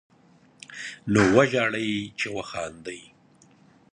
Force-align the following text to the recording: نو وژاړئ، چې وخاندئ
نو 1.11 1.21
وژاړئ، 1.35 1.91
چې 2.19 2.27
وخاندئ 2.35 3.01